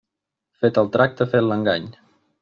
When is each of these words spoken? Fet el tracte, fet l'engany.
Fet 0.63 0.79
el 0.81 0.89
tracte, 0.95 1.27
fet 1.33 1.45
l'engany. 1.49 1.85